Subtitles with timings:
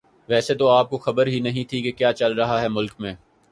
[0.29, 3.13] ویسے تو آپ کو خبر ہی نہیں تھی کہ کیا چل رہا ہے ملک میں